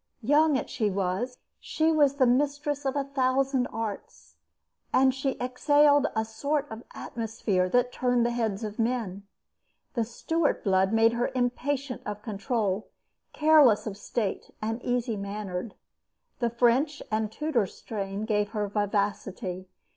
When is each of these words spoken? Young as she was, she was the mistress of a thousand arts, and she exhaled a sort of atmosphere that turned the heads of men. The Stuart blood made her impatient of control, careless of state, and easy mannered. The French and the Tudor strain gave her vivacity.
Young 0.23 0.57
as 0.57 0.67
she 0.71 0.89
was, 0.89 1.37
she 1.59 1.91
was 1.91 2.15
the 2.15 2.25
mistress 2.25 2.85
of 2.85 2.95
a 2.95 3.03
thousand 3.03 3.67
arts, 3.67 4.35
and 4.91 5.13
she 5.13 5.37
exhaled 5.39 6.07
a 6.15 6.25
sort 6.25 6.65
of 6.71 6.81
atmosphere 6.95 7.69
that 7.69 7.91
turned 7.91 8.25
the 8.25 8.31
heads 8.31 8.63
of 8.63 8.79
men. 8.79 9.27
The 9.93 10.03
Stuart 10.03 10.63
blood 10.63 10.91
made 10.91 11.13
her 11.13 11.29
impatient 11.35 12.01
of 12.03 12.23
control, 12.23 12.89
careless 13.31 13.85
of 13.85 13.95
state, 13.95 14.49
and 14.59 14.81
easy 14.83 15.17
mannered. 15.17 15.75
The 16.39 16.49
French 16.49 17.03
and 17.11 17.27
the 17.29 17.33
Tudor 17.35 17.67
strain 17.67 18.25
gave 18.25 18.49
her 18.53 18.67
vivacity. 18.67 19.67